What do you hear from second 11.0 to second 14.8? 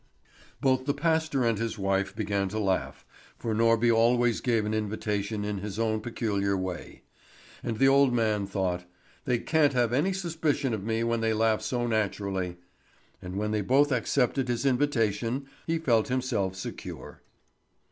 when they laugh so naturally;" and when they both accepted his